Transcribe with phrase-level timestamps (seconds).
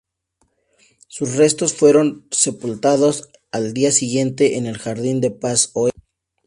[1.07, 6.01] Sus restos fueron sepultados al día siguiente en el Jardín de Paz Oeste.